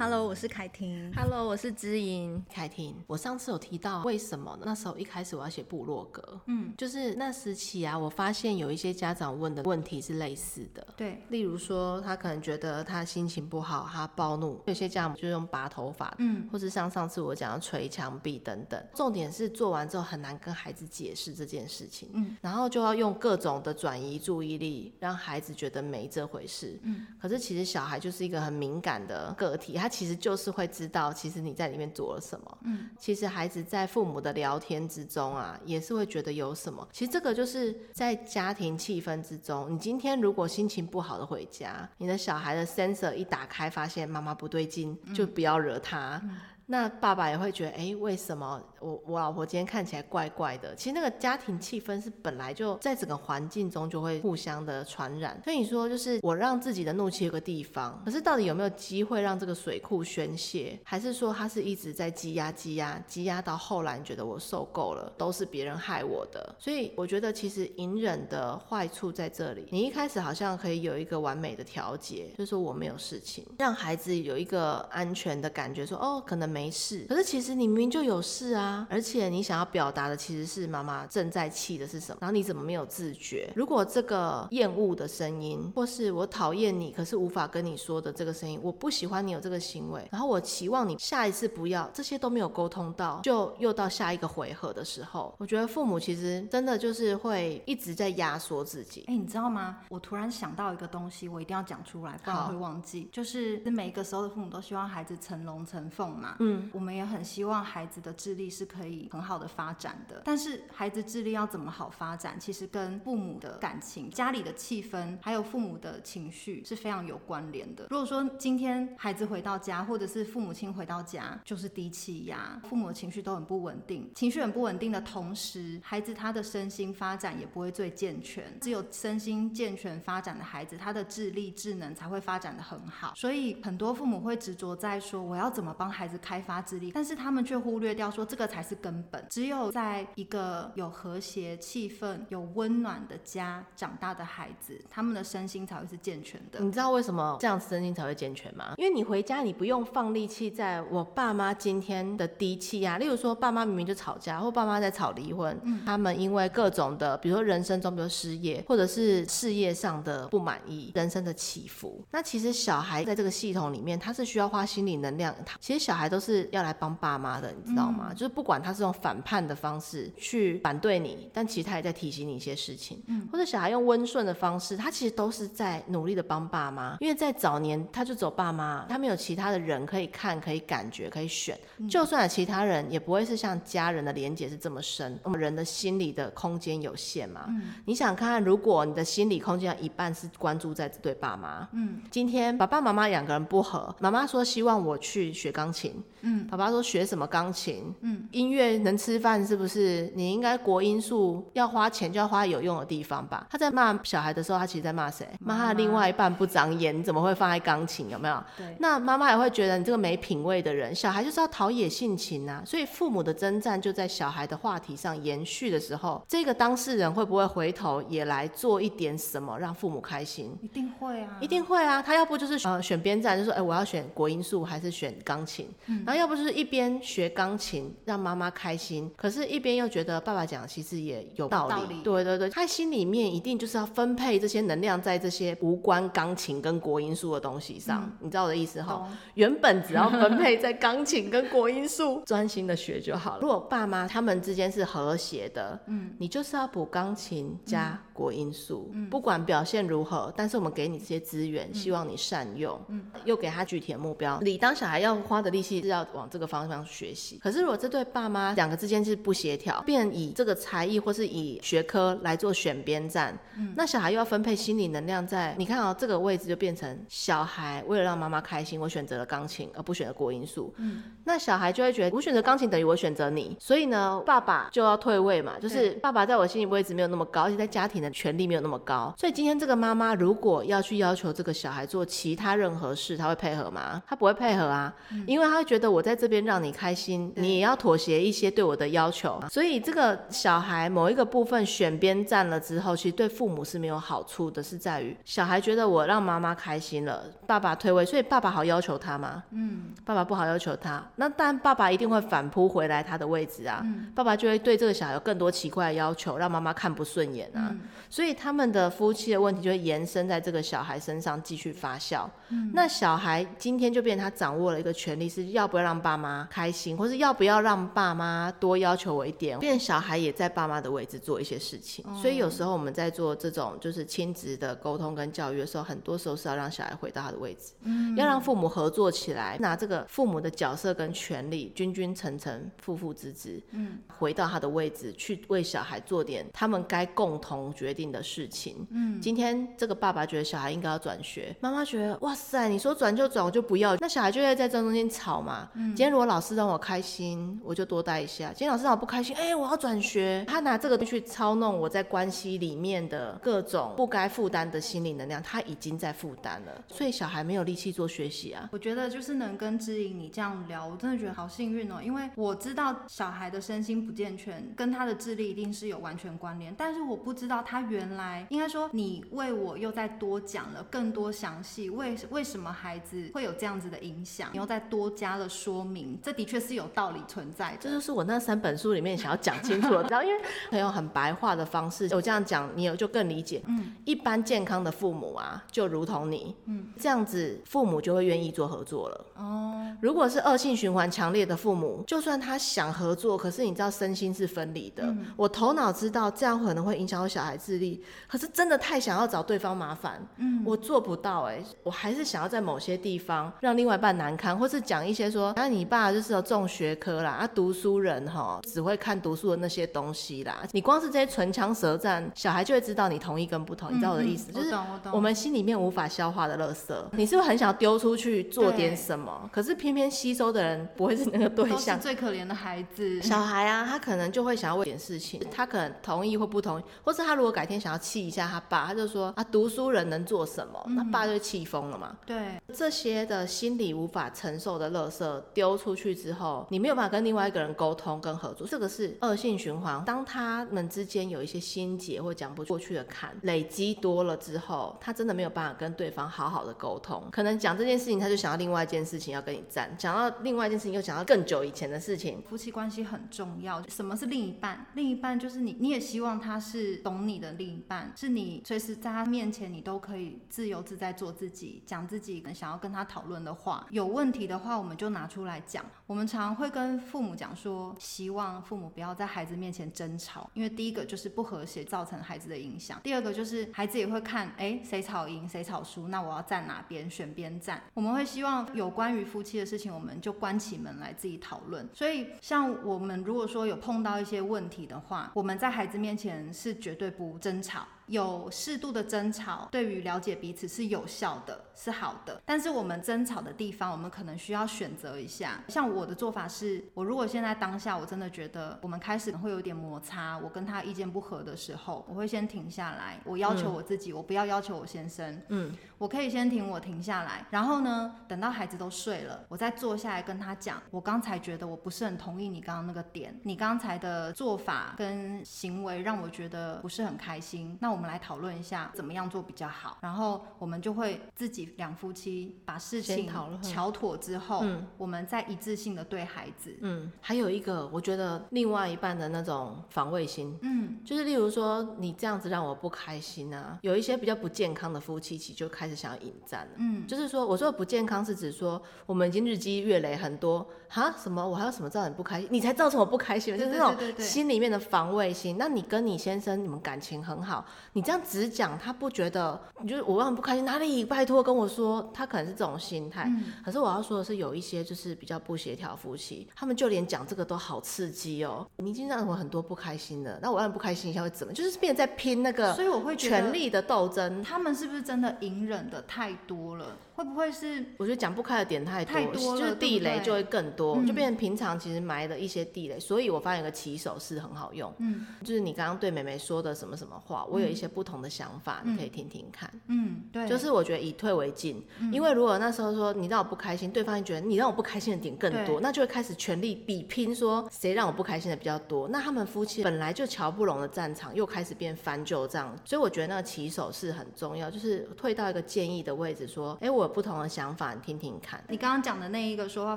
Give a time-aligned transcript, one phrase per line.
[0.00, 1.12] Hello，我是凯婷。
[1.14, 2.42] Hello，我是知音。
[2.50, 4.62] 凯婷，我上次有提到为什么呢？
[4.64, 18.82] 那时候一开始我要写部落格，嗯，就是那时起啊，我发现有一些家长问的问题是类似的，对，例如说他可能觉得他心情不好，他暴怒，有些家长就用拔头发，嗯，或是像上次我讲的捶墙壁等等。
[18.94, 29.89] 重点是做完之后很难跟孩子解释这件事情，嗯，然后就要用各种的转移注意力，让孩子觉得没这回事，嗯，可是其实小孩就是一个很敏感的个体，他。
[29.90, 32.58] 其实就是会知道，其实你在里面做了什么。
[32.62, 36.88] 嗯，其实孩子在父母的聊天之中啊，也是会觉得有什么。
[36.92, 46.20] 其实这个就是在家庭气氛之中，你今天如果心情不好的回家，你的小孩的 sensor 一打开，发现妈妈不对劲，就不要惹他。
[46.24, 46.36] 嗯嗯
[46.72, 50.74] 那爸爸也会觉得，哎，为什么我我老婆今天看起来怪怪的？
[50.74, 55.40] 其实那个家庭气氛是本来就在整个环境中就会互相的传染。
[55.42, 60.78] 所以你说，就是我让自己的怒气有个地方，可是到底有没有机会让这个水库宣泄？
[60.84, 66.54] 还是说他是一直在积压、积压、积压到后来你觉得我受够了，都是别人害我的？
[66.58, 69.66] 所以我觉得其实隐忍的坏处在这里。
[69.70, 76.50] 你一开始好像可以有一个完美的调节，就是说我没有事情，让孩子有一个安全的感觉说，哦，可能。
[76.50, 83.50] 没事，可是其实你明明就有事啊，而且你想要表达的其实是妈妈正在气的是什么，然后你怎么没有自觉？
[83.54, 99.04] 如果这个厌恶的声音，或是我讨厌你，可是无法跟你说的这个声音，我不喜欢你有这个行为，然后我期望你下一次不要，这些都没有沟通到，就又到下一个回合的时候，我觉得父母其实真的就是会一直在压缩自己。
[99.08, 99.78] 哎，你知道吗？
[99.88, 103.08] 我突然想到一个东西，我一定要讲出来，不然会忘记。
[103.12, 106.36] 就是每一个时候的父母都希望孩子成龙成凤嘛。
[106.40, 106.70] 嗯。
[106.72, 117.86] 我们也很希望孩子的智力是可以很好的发展的，但是孩子智力要怎么好发展，其实跟父母的感情、家里的气氛，还有父母的情绪是非常有关联的。
[117.88, 128.44] 如果说今天孩子回到家，或者是父母亲回到家，就是低气压，父母的情绪都很不稳定，情绪很不稳定的同时，孩子他的身心发展也不会最健全。
[128.60, 133.14] 只有身心健全发展的孩子，他的智力、智能才会发展的很好。
[133.16, 136.38] 所以很多父母会执着在说，我要怎么帮孩子开。
[136.40, 139.24] 发智力，但是他们却忽略掉说这个才是根本。
[139.30, 146.60] 只有在一个有和谐气氛、有温暖的家长大的孩子，他们的身心才会是健全的。
[146.60, 148.74] 你知道为什么这样身心才会健全吗？
[148.76, 152.98] 因为你回家，你不用放力气在我爸妈今天的低气压。
[152.98, 162.04] 例如说，爸妈明明就吵架，或爸妈在吵离婚，嗯，他们因为各种的，比如说人生中，比如失业，或者是事业上的不满意，人生的起伏。
[162.10, 165.34] 那其实小孩在这个系统里面，他是需要花心理能量。
[165.46, 166.40] 他其实小孩都是。
[166.50, 168.08] 要来帮爸妈的，你知道吗？
[168.10, 173.02] 嗯、就是不管他是用反叛的方式去反对你，但其实他也在提醒你一些事情。
[173.06, 176.96] 嗯，或者小孩用温顺的方式，他其实都是在努力的帮爸妈。
[177.00, 181.58] 因为在早年，他就走爸妈，他没有其他的人可以看、可以感觉、可以选。
[181.78, 185.18] 嗯、就算有其他人，也不会是像家人的连结是这么深。
[185.22, 187.44] 我们人的心理的空间有限嘛。
[187.48, 196.00] 嗯，你想看看，如果你的心理空间有一半是关注在这对爸妈，嗯，今天爸爸妈妈两个人不和，妈妈说希望我去学钢琴。
[196.22, 197.94] 嗯，爸爸说学什么钢琴？
[198.00, 200.10] 嗯，音乐能吃饭是不是？
[200.14, 203.46] 你应该国音数要花钱就要花有用的地方吧？
[203.50, 205.26] 他在骂小孩的时候，他其实在骂谁？
[205.40, 208.08] 骂他的另外一半不长眼，你怎么会放在钢琴？
[208.10, 208.42] 有没有？
[208.56, 208.76] 对。
[208.78, 210.94] 那妈妈也会觉得你这个没品味的人。
[210.94, 220.54] 小孩就是要陶冶性情啊，所以父母的征战就在小孩的话题上延续的时候，这个当事人会不会回头也来做一点什么让父母开心？
[220.60, 222.02] 一定会啊，一定会啊。
[222.02, 225.66] 他要不就是呃选边站，就说哎我要选国音数还是选钢琴？
[225.86, 226.04] 嗯。
[226.10, 231.70] 然后要不就是一边学钢琴让妈妈开心，可是一边又觉得爸爸讲其实也有道理。
[231.72, 232.02] 道理。
[232.02, 239.08] 对对对，他心里面一定就是要分配这些能量在这些无关钢琴跟国音数的东西上，嗯、你知道我的意思哈？
[239.34, 243.38] 原本只要分配在钢琴跟国音数，专心的学就好了。
[243.40, 254.40] 如果爸妈他们之间是和谐的，嗯，你就是要补钢琴加国音数，嗯、不管表现如何，但是我们给你这些资源，希望你善用，嗯，又给他具体的目标。
[254.40, 255.99] 你当小孩要花的力气是要。
[256.12, 284.02] 往这个方向学习，可是如果这对爸妈两个之间是不协调，便以这个才艺或是以学科来做选边站，嗯，那小孩又要分配心理能量在，你看哦，这个位置就变成小孩为了让妈妈开心，我选择了钢琴而不选择国音数，嗯，那小孩就会觉得我选择钢琴等于我选择你，所以呢，爸爸就要退位嘛，就是爸爸在我心里位置没有那么高，而且在家庭的权利没有那么高，所以今天这个妈妈如果要去要求这个小孩做其他任何事，他会配合吗？
[284.06, 284.94] 他不会配合啊，
[285.26, 285.89] 因为他会觉得。
[285.90, 289.42] 得我在这边让你开心，你也要妥协一些对我的要求。
[289.50, 299.42] 所以这个小孩某一个部分选边站了之后，其实对父母是没有好处的，是在于小孩觉得我让妈妈开心了，爸爸退位，所以爸爸好要求他吗？
[299.50, 312.28] 嗯，爸爸不好要求他，那但爸爸一定会反扑回来他的位置啊，嗯、爸爸就会对这个小孩有更多奇怪的要求，让妈妈看不顺眼啊，嗯、所以他们的夫妻的问题就会延伸在这个小孩身上继续发酵。
[312.50, 322.04] 嗯、那小孩今天就变成他掌握了一个权利，是要不要让爸妈开心，或是要不要让爸妈多要求我一点，变小孩也在爸妈的位置做一些事情。
[322.06, 338.86] 嗯、所以有时候我们在做这种就是亲子的沟通跟教育的时候，很多时候是要让小孩回到他的位置，嗯、要让父母合作起来，拿这个父母的角色跟权利君君臣臣、父父子子，嗯，回到他的位置去为小孩做点他们该共同决定的事情。
[338.90, 345.69] 嗯，今天这个爸爸觉得小孩应该要转学，妈妈觉得哇塞，你说转就转，我就不要，那小孩就会在正中间吵嘛。
[345.74, 350.44] 嗯，今天如果老师让我开心，我就多待一下；今天老师让我不开心，哎、欸，我要转学。
[350.48, 358.68] 他拿这个去操弄我在关系里面的各种不该负担的心理能量，他已经在负担了，所以小孩没有力气做学习啊。
[358.72, 377.78] 我觉得就是能跟知莹你这样聊，我真的觉得好幸运哦，因为我知道小孩的身心不健全跟他的智力一定是有完全关联，但是我不知道他原来应该说你为我又再多讲了更多详细，为为什么孩子会有这样子的影响，你又再多加了说明，这的确是有道理存在的。
[377.80, 383.62] 这就是我那三本书里面想要讲清楚的， 然后因为朋友很白话的方式，我这样讲你有就更理解。
[383.66, 389.26] 嗯，一般健康的父母啊，就如同你，嗯，这样子父母就会愿意做合作了。
[389.36, 395.04] 哦，如果是恶性循环强烈的父母，就算他想合作，可是你知道身心是分离的。
[395.04, 410.62] 嗯，我头脑知道这样可能会影响到小孩智力，可是真的太想要找对方麻烦，嗯，我做不到哎、欸，我还是想要在某些地方让另外一半难堪，或是讲一些说，那、啊、你爸就是有重学科啦，啊，读书人哈，只会看读书的那些东西啦。
[410.72, 414.50] 你光是这些唇枪舌战，小孩就会知道你同意跟不同你知道我的意思？
[414.52, 414.74] 嗯、就是
[415.12, 419.48] 我们心里面无法消化的垃圾，你是不是很想丢出去做点什么？
[419.52, 430.82] 可是偏偏吸收的人不会是那个对象，最可怜的孩子，小孩啊，他可能就会想要为点事情，他可能同意或不同意，或是他如果改天想要气一下他爸，他就说啊，读书人能做什么？
[430.88, 432.16] 那、嗯、爸就气疯了嘛。
[432.26, 440.02] 对，这些的心理无法承受的垃圾丢出去之后，你没有办法跟另外一个人沟通跟合作，这个是恶性循环。
[440.06, 452.42] 当他们之间有一些心结或讲不过去的坎累积多了之后，他真的没有办法跟对方好好的沟通，可能讲这件事情他就想到另外一件事情要跟你战，讲到另外一件事情又讲到更久以前的事情。
[452.48, 454.86] 夫妻关系很重要，什么是另一半？
[454.94, 463.86] 另一半就是你，你也希望他是懂你的另一半，是你随时在他面前你都可以自由自在做自己，讲自己想要跟他讨论的话。
[463.90, 465.84] 有问题的话，我们就拿拿出来讲。
[466.06, 477.82] 我们常常会跟父母讲说，希望父母不要在孩子面前争吵，因为第一个就是不和谐，造成孩子的影响；第二个就是孩子也会看，哎，谁吵赢，谁吵输，那我要站哪边，选边站。
[477.92, 481.86] 我们会希望有关于夫妻的事情，我们就关起门来自己讨论。
[481.92, 487.86] 所以，像我们如果说有碰到一些问题的话，我们在孩子面前是绝对不争吵。
[488.10, 492.42] 有适度的争吵，对于了解彼此是有效的，是好的。
[492.44, 495.60] 但是我们争吵的地方，我们可能需要选择一下。
[495.68, 505.40] 像我的做法是，我如果现在当下我真的觉得我们开始会有点摩擦，我跟他意见不合的时候，我会先停下来，我要求我自己，嗯、我不要要求我先生。
[505.46, 517.78] 嗯，我可以先停，我停下来，然后呢，等到孩子都睡了，我再坐下来跟他讲，我刚才觉得我不是很同意你刚刚那个点，你刚才的做法跟行为让我觉得不是很开心。
[517.80, 517.99] 那我。
[518.00, 523.30] 我们来讨论一下怎么样做比较好，然后我们就会自己两夫妻把事情
[523.60, 541.46] 巧妥之后，嗯，我们再一致性的对孩子，嗯，还有一个我觉得另外一半的那种防卫心，嗯，就是例如说你这样子让我不开心啊，有一些比较不健康的夫妻其实就开始想要引战了，嗯，就是说我说的不健康是指说我们已经日积月累很多，哈，什么？
[541.46, 545.56] 我还有什么造成你不开心，你才造成我不开心，就是那种心里面的防卫心。
[545.58, 547.66] 那你跟你先生你们感情很好。
[547.92, 551.04] 你这样只讲，他不觉得，你就是我让不开心，哪里？
[551.04, 553.24] 拜托跟我说，他可能是这种心态。
[553.26, 558.64] 嗯、可是我要说的是，有一些就是比较不协调夫妻，他们就连讲这个都好刺激哦。
[558.76, 561.52] 你已经让我很多不开心了，那我让你不开心一下会怎么？
[561.52, 564.40] 就是变成在拼那个，所以我会权力的斗争。
[564.42, 566.96] 他们是不是真的隐忍的太多了？
[567.16, 567.84] 会不会是？
[567.98, 572.94] 我觉得讲不开的点太多，太多了，就是地雷就会更多，对对，就变成平常其实埋了一些地雷。
[572.94, 577.79] 嗯、所以我发现有个起手式很好用，嗯，就是你刚刚对美美说的什么什么话，我有一些。
[577.80, 579.70] 些不同的想法，你可以听听看。
[579.86, 581.82] 嗯，对，就是我觉得以退为进，
[582.12, 589.08] 因为如果那时候说你让我不开心，对方觉得你让我不开心的点更多，那就会开始全力比拼，说谁让我不开心的比较多。
[589.08, 592.76] 那他们夫妻本来就瞧不拢的战场，又开始变翻旧账。
[592.84, 598.62] 所以我觉得那个起手是很重要，就是退到一个建议的位置，说，哎，我有不同的想法，你听听看。
[598.68, 599.96] 你刚刚讲的那一个说话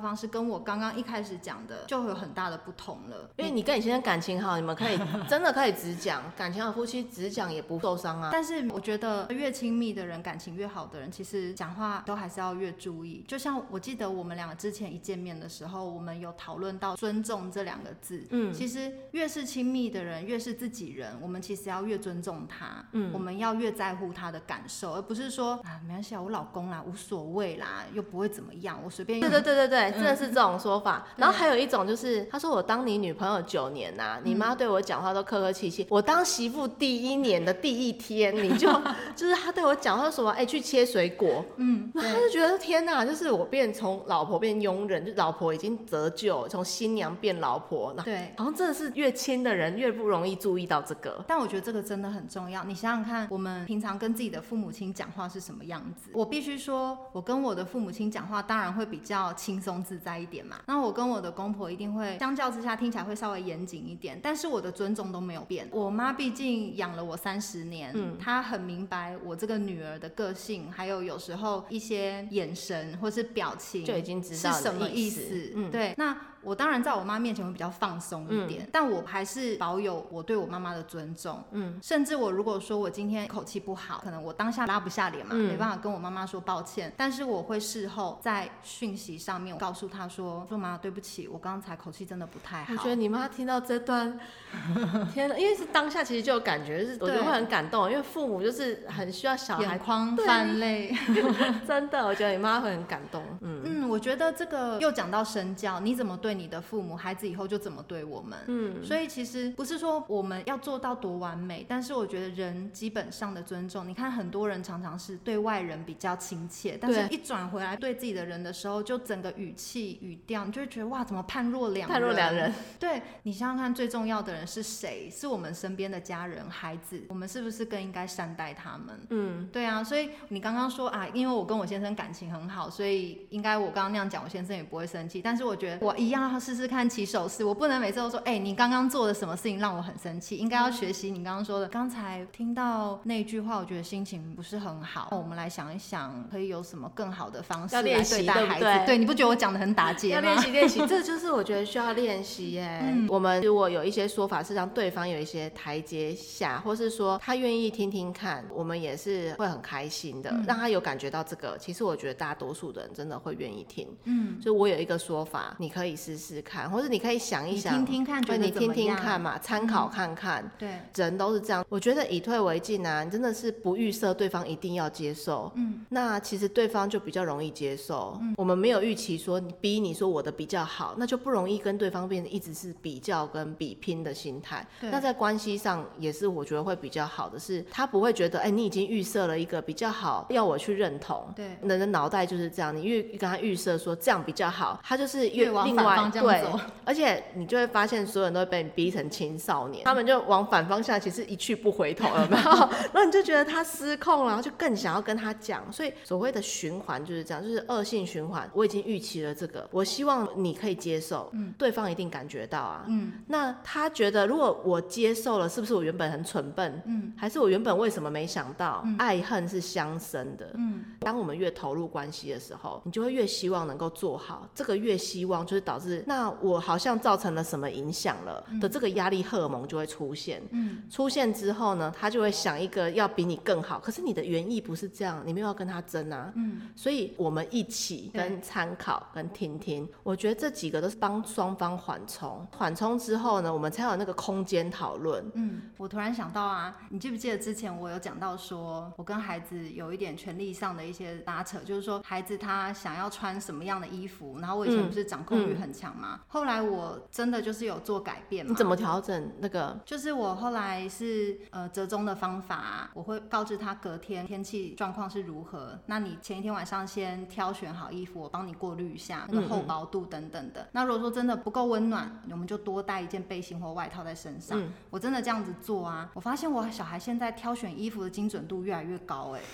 [0.00, 3.28] 方式，跟我刚刚一开始讲的就会有很大的不同了。
[3.36, 4.98] 因为你跟你先生感情好，你们可以
[5.28, 8.30] 真的可以直讲，感情好夫妻直讲也不受伤啊。
[8.32, 13.24] 但是我觉得越亲密的人，感情越好的人，其实讲话都还是要越注意。
[13.26, 18.26] 就像我记得我们两个之前一见面的时候，我们有讨论到尊重这两个字。
[18.30, 22.84] 嗯，其实越是亲密的人，越是自己人，我们其实要越尊重他。
[22.92, 29.20] 嗯，我们要越在乎他的感受，而不是说啊，没关系啊，我老公啦，无所谓啦，又不会怎么样，我随便。
[29.20, 31.06] 对对对对对，真的是这种说法。
[31.08, 38.70] 嗯，然后还有一种就是，他说我当你女朋友九年呐，啊，你妈对我讲话都客客气气，我当媳妇第一年的第一天，你就
[39.16, 51.24] 就是他对我讲说什么，哎，欸，去切水果，嗯，那他就觉得天哪，就是我变从老婆变佣人，就老婆已经折旧，从新娘变老婆，对，好像真的是越亲的人越不容易注意到这个。
[51.26, 56.10] 但我觉得这个真的很重要，你想想看，我们平常跟自己的父母亲讲话是什么样子？
[56.12, 60.58] 我必须说，我跟我的父母亲讲话，当然会比较轻松自在一点嘛。
[60.66, 65.66] 那我跟我的公婆一定会相较之下听起来会稍微严谨一点，但是我的尊重都没有变。
[65.72, 75.52] 我妈毕竟养了我三十年，嗯，他很明白我这个女儿的个性，还有有时候一些眼神或是表情就已经知道是什么意思。
[75.54, 76.16] 嗯，对，那。
[76.44, 81.42] 我当然在我妈面前会比较放松一点，嗯，但我还是保有我对我妈妈的尊重。
[81.52, 94.18] 嗯，甚至我如果说我今天口气不好，可能我当下拉不下脸嘛，嗯，没办法跟我妈妈说抱歉，但是我会事后在讯息上面告诉她说：“说妈妈对不起，我刚才口气真的不太好。”我觉得你妈听到这段，
[95.12, 100.94] 天哪，因为是当下其实就有感觉，就是我觉得会很感动，因为父母就是很需要小孩眼眶泛泪，
[101.66, 103.22] 真的，我觉得你妈会很感动。
[103.40, 108.36] 嗯嗯，我觉得这个又讲到身教，你怎么对你的父母，孩子以后就怎么对我们。
[108.48, 122.52] 嗯，所以其实不是说我们要做到多完美，但是我觉得人基本上的尊重，你看很多人常常是对外人比较亲切，但是一转回来对自己的人的时候，就整个语气语调，你就会觉得哇，怎么判若两判若两人？
[122.80, 125.08] 对，你想想看，最重要的人是谁？
[125.08, 129.06] 是我们身边的家人、孩子，我们是不是更应该善待他们？
[129.10, 129.84] 嗯，对啊。
[129.84, 135.22] 所以你刚刚说啊，因为我跟我先生感情很好，所以应该我刚刚那样讲，我先生也不会生气。
[135.22, 136.64] 但是我觉得我一样要试试。
[136.74, 140.36] 看起手势，我不能每次都说，哎、欸，你刚刚做的什么事情让我很生气？
[140.36, 141.68] 应该要学习你刚刚说的。
[141.68, 145.08] 刚才听到那句话，我觉得心情不是很好。
[145.12, 148.64] 我们来想一想，可以有什么更好的方式来对待孩子？
[148.64, 150.22] 对，对，对，你不觉得我讲的很打结吗？
[150.22, 152.80] 要练习练习， 这就是我觉得需要练习耶。
[152.82, 161.58] 嗯、 我们如果有一些说法是让对方有一些台阶下，或是说他愿意听听看，我们也是会很开心的，嗯、让他有感觉到这个。
[161.58, 163.88] 其实我觉得大多数的人真的会愿意听。
[164.04, 166.70] 嗯，所以我有一个说法，你可以试试看。
[166.70, 170.42] 或者你可以想一想，听听看，对，你听听看嘛，参考看看。
[170.44, 171.64] 嗯、对，人都是这样。
[171.68, 175.50] 我觉得以退为进啊，你真的是不预设对方一定要接受。
[175.54, 178.18] 嗯，那其实对方就比较容易接受。
[178.20, 184.66] 嗯，我们没有预期说你逼你说我的比较好，那就不容易跟对方变得一直是比较跟比拼的心态。
[184.80, 191.32] 对，那在关系上也是我觉得会比较好的是，他不会觉得哎、欸，你已经预设了一个比较好，要我去认同。
[191.34, 196.28] 对，人的脑袋就是这样，你越跟他预设说这样比较好，他就是越，越往反方向走。
[196.28, 196.44] 对。
[196.84, 202.28] 而且你就会发现，所有人都会被你逼成青少年，他们就往反方向，其实一去不回头了？
[202.30, 205.62] 然后你就觉得他失控了，然后就更想要跟他讲。
[205.72, 208.48] 所以所谓的循环就是这样，就是恶性循环。
[208.52, 218.82] 我已经预期了这个，我希望你可以接受，嗯，对方一定感觉到啊，嗯，那他觉得如果我接受了，是不是我原本很蠢笨，嗯，还是我原本为什么没想到？
[218.84, 226.64] 嗯，爱恨是相生的，嗯，当我们越投入关系的时候，你就会越希望能够做好，这个越希望就是导致那我。
[226.64, 245.22] 好像造成了什么影响了的这个压力荷尔蒙就会出现，嗯，出现之后呢，他就会想一个要比你更好，可是你的原意不是这样，你没有要跟他争啊，嗯，所以我们一起跟参考跟听听，我觉得这几个都是帮双方缓冲，缓冲之后呢，我们才有那个空间讨论。
[245.34, 256.14] 嗯，我突然想到啊，你记不记得之前我有讲到说，我跟孩子有一点权利上的一些拉扯，就是说孩子他想要穿穿什么样的衣服，然后我以前不是掌控欲很强吗？
[256.14, 258.50] 嗯嗯、后来我真的就是有做改变嘛。
[258.50, 259.76] 你怎么调整那个？
[259.84, 265.76] 就是我后来是呃折中的方法，我会告知他隔天天气状况是如何。
[265.86, 270.68] 那你前一天晚上先挑选好衣服，我帮你过滤一下那个厚薄度等等的。
[270.70, 274.56] 那如果说真的不够温暖，我们就多带一件背心或外套在身上。
[274.60, 279.44] 嗯、我真的这样子做啊，我发现我小孩现在挑选衣服的精准度越来越高哎、欸。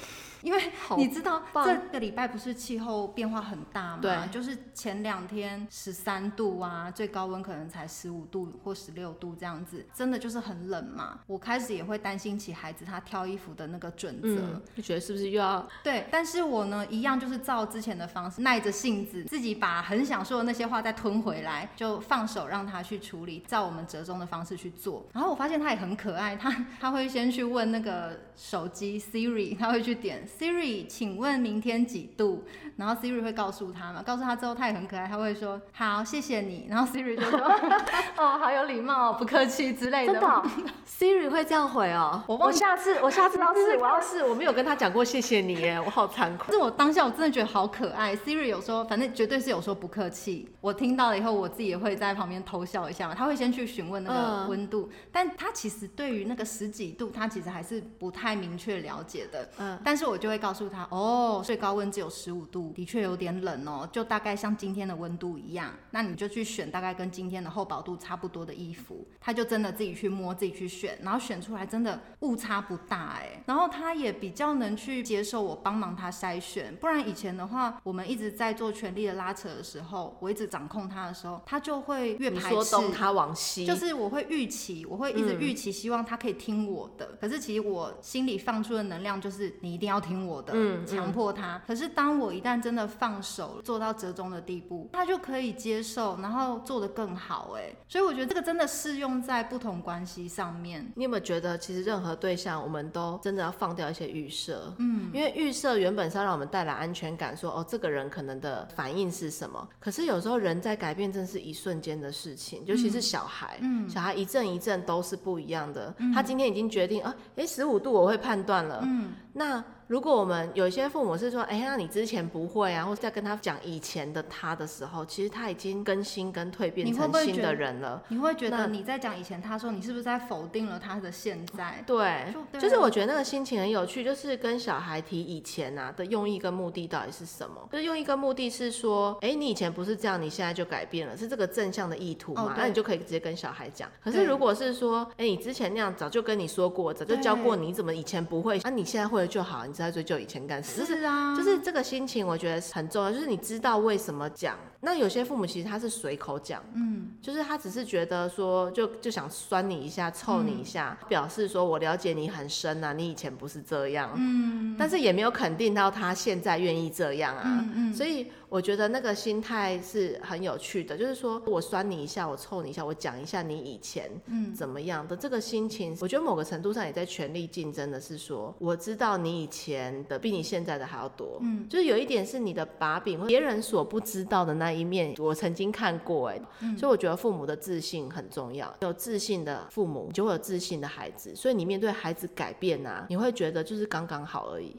[0.42, 0.60] 因为
[0.96, 3.98] 你知道这个礼拜不是气候变化很大吗？
[4.00, 11.20] 对，就是前两天十三度啊，最高温可能才十五度或十六度这样子，真的就是很冷嘛。
[11.26, 16.06] 我开始也会担心起孩子他挑衣服的那个准则，就觉得是不是又要对？
[16.10, 25.04] 但是我呢，一样就是照之前的方式，耐着性子，自己把很想说的那些话再吞回来，就放手让他去处理，照我们折中的方式去做。
[25.12, 30.26] 然后我发现他也很可爱，他他会先去问那个手机 Siri，他会去点。
[30.38, 32.44] Siri，请问明天几度？
[32.76, 34.02] 然后 Siri 会告诉他嘛？
[34.02, 36.66] 告诉他之后，他也很可爱，他会说好，谢谢你。
[36.68, 37.38] 然后 Siri 就说
[38.16, 40.12] 哦，好有礼貌，不客气之类的。
[40.14, 40.42] 真的哦，
[40.88, 42.22] Siri 会这样回哦。
[42.26, 44.24] 我我下次我下次要试，我要试。
[44.24, 46.52] 我没有跟他讲过谢谢你耶， 我好惭愧。
[46.52, 48.16] 是我当下我真的觉得好可爱。
[48.16, 50.50] Siri 有时候反正绝对是有说不客气。
[50.60, 53.14] 我听到了以后，我自己也会在旁边偷笑一下嘛。
[53.14, 59.48] 他会先去询问那个温度，嗯、但他其实对于那个十几度，他其实还是不太明确了解的。
[59.58, 65.72] 嗯，但是我就会告诉他，哦，最高温只有十五度，的确有点冷哦，就大概像今天的温度一样。
[65.90, 69.06] 那你就去选大概跟今天的厚薄度差不多的衣服。
[69.18, 73.42] 他就真的自己去摸，自己去选，然后选出来真的误差不大哎。
[73.46, 82.50] 然后他也比较能去接受我帮忙他筛选，不然以前的话，我们一直在做权力的拉扯的时候，我一直掌控他的时候，他就会越排斥。
[82.50, 87.06] 说东他往西，就是我会预期，我会一直预期，希望他可以听我的。
[87.12, 91.60] 嗯、可是其实我心里放出的能量就是你一定要听我的，嗯，强迫他。
[91.66, 97.72] 可是当我一旦真的放手做到折中的地步，他就可以接受，然后做得更好哎。
[97.88, 100.90] 所以我觉得这个真的适用在不同关系上面。
[100.94, 109.68] 你有没有觉得，其实任何对象，我们都真的要放掉一些预设，嗯，因为预设原本是要让我们带来安全感，说哦，这个人可能的反应是什么？
[109.78, 115.94] 可是有时候人在改变，真是一瞬间的事情，尤其是小孩，嗯，小孩一阵一阵都是不一样的。
[115.98, 119.62] 嗯、他今天已经决定啊，哎，十五度我会判断了，嗯，那。
[119.90, 128.00] 如果我们有一些父母是说，哎、欸，那你之前不会啊，或者在跟他讲以前的他的时候，其实他已经更新跟蜕变成新的人了。
[128.06, 131.82] 你会觉得你在讲以前他说，你是不是在否定了他的现在？
[131.84, 137.68] 对，就，就是我觉得那个心情很有趣，就是跟小孩提以前啊的用意跟目的到底是什么？
[137.72, 142.54] 就是用意跟目的是说，哎、欸，你以前不是这样，你现在就改变了，是这个正向的意图嘛？
[142.56, 143.90] 那、哦、你就可以直接跟小孩讲。
[144.00, 148.60] 可是如果是说，哎、欸，你之前那样早就跟你说过，早就教过你，你怎么以前不会？
[148.62, 150.62] 那、啊、你现在会了就好，你在追究以前干。
[150.62, 153.10] 是啊，就是这个心情，我觉得很重要。
[153.10, 154.58] 就是你知道为什么讲。
[154.82, 174.54] 那有些父母其实他是随口讲，嗯，就是他只是觉得说，就就想酸你一下，臭你一下，嗯、表示说我了解你很深啊，你以前不是这样，嗯，但是也没有肯定到他现在愿意这样啊，嗯，嗯，所以我觉得那个心态是很有趣的，就是说我酸你一下，我臭你一下，我讲一下你以前嗯。
[174.54, 184.69] 怎么样的这个心情，我觉得某个程度上也在权力竞争的是说，我知道你以前的比你现在的还要多，嗯，就是有一点是你的把柄，别人所不知道的那。
[184.72, 188.74] 一面我曾经看过哎，嗯、所以我觉得父母的自信很重要。
[188.80, 191.34] 有自信的父母，就会有自信的孩子。
[191.34, 194.76] 所以你面对孩子改变啊，你会觉得就是刚刚好而已。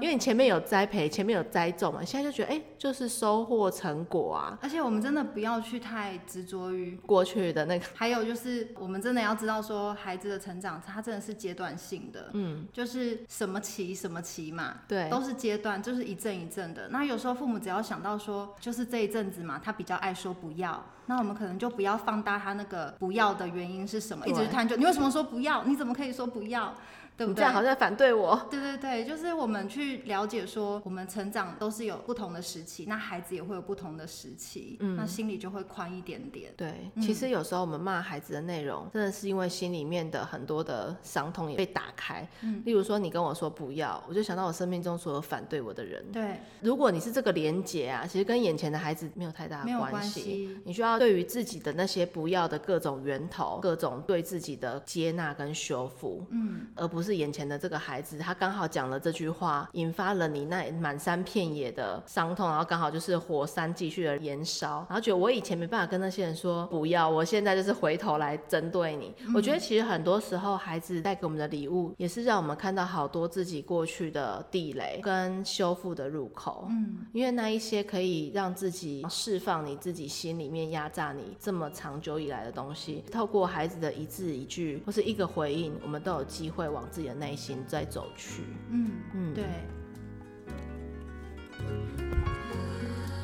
[0.00, 4.58] 因为你前面有栽培，前面有栽种嘛，现在就觉得哎、欸，就是收获成果啊。
[4.60, 7.86] 而且我们真的不要去太执着于过去的那个。
[7.94, 12.30] 还有就是，我们真的要知道说，孩子的成长，他真的是阶段性的。
[12.34, 16.88] 嗯，就是什么期什么期嘛，对，都是阶段，就是一阵一阵的。
[16.88, 19.30] 那有时候父母只要想到说，就是这一阵。
[19.30, 26.74] 子嘛，他比较爱说不要，那我们可能就不要放大他那个不要的原因是什么，一直探究你为什么说不要，你怎么可以说不要？
[27.20, 27.40] 对不对？
[27.40, 28.34] 这样好像反对我。
[28.50, 36.50] 对对对，就是我们去了解说，我们成长都是有不同的时期，那孩子也会有不同的时期，嗯，那心里就会宽一点点。
[36.56, 42.26] 对，嗯、其实有时候我们骂孩子的内容，真的是因为心里面的很多的伤痛也被打开。
[42.40, 46.02] 嗯，例如说你跟我说不要，我就想到我生命中所有反对我的人。
[46.10, 50.58] 对，如果你是这个连结啊，其实跟眼前的孩子没有太大的关系。
[50.64, 56.24] 你需要对于自己的那些不要的各种源头，各种对自己的接纳跟修复。
[56.30, 57.09] 嗯，而不是。
[57.10, 69.12] 是眼前的这个孩子，他刚好讲了这句话，引发了你那满山遍野的伤痛，然后刚好就是火山继续的燃烧，然后觉得我以前没办法跟那些人说不要，我现在就是回头来针对你。
[69.26, 76.68] 嗯、我觉得其实很多时候孩子带给我们的礼物，也是让我们看到好多自己过去的地雷跟修复的入口。
[76.70, 88.42] 嗯，因为那一些可以让自己释放你自己心里面压榨你这么长久以来的东西，透过孩子的一字一句或是一个回应，我们都有机会往自己的内心再走去。
[88.70, 89.44] 嗯嗯，对。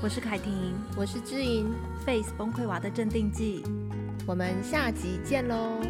[0.03, 1.73] 我是凯婷，我是知音
[2.05, 3.65] ，Face 崩溃娃的镇定剂，
[4.27, 5.81] 我们下集见喽。